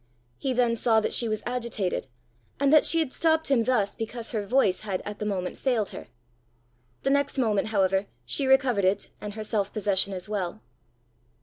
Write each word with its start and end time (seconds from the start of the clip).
He 0.39 0.51
then 0.51 0.75
saw 0.75 0.99
that 0.99 1.13
she 1.13 1.29
was 1.29 1.43
agitated, 1.45 2.07
and 2.59 2.73
that 2.73 2.85
she 2.85 2.97
had 2.97 3.13
stopped 3.13 3.51
him 3.51 3.63
thus 3.65 3.93
because 3.95 4.31
her 4.31 4.47
voice 4.47 4.79
had 4.79 5.03
at 5.05 5.19
the 5.19 5.27
moment 5.27 5.59
failed 5.59 5.89
her. 5.89 6.07
The 7.03 7.11
next 7.11 7.37
moment, 7.37 7.67
however, 7.67 8.07
she 8.25 8.47
recovered 8.47 8.83
it, 8.83 9.11
and 9.21 9.35
her 9.35 9.43
self 9.43 9.71
possession 9.71 10.11
as 10.15 10.27
well. 10.27 10.63